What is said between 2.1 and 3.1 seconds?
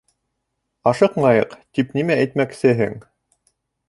әйтмәксеһең?